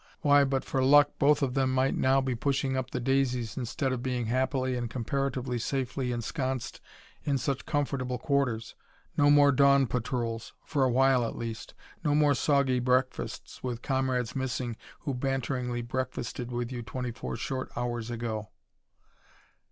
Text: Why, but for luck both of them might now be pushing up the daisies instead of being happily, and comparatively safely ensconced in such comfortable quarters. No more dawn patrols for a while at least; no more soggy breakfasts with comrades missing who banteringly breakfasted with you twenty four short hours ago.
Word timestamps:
Why, 0.21 0.43
but 0.45 0.65
for 0.65 0.83
luck 0.83 1.11
both 1.19 1.43
of 1.43 1.53
them 1.53 1.71
might 1.71 1.93
now 1.95 2.21
be 2.21 2.33
pushing 2.33 2.75
up 2.75 2.89
the 2.89 2.99
daisies 2.99 3.55
instead 3.55 3.91
of 3.93 4.01
being 4.01 4.25
happily, 4.25 4.75
and 4.75 4.89
comparatively 4.89 5.59
safely 5.59 6.11
ensconced 6.11 6.81
in 7.23 7.37
such 7.37 7.67
comfortable 7.67 8.17
quarters. 8.17 8.73
No 9.15 9.29
more 9.29 9.51
dawn 9.51 9.85
patrols 9.85 10.53
for 10.65 10.83
a 10.83 10.89
while 10.89 11.23
at 11.23 11.37
least; 11.37 11.75
no 12.03 12.15
more 12.15 12.33
soggy 12.33 12.79
breakfasts 12.79 13.61
with 13.61 13.83
comrades 13.83 14.35
missing 14.35 14.75
who 15.01 15.13
banteringly 15.13 15.83
breakfasted 15.83 16.51
with 16.51 16.71
you 16.71 16.81
twenty 16.81 17.11
four 17.11 17.35
short 17.35 17.69
hours 17.77 18.09
ago. 18.09 18.49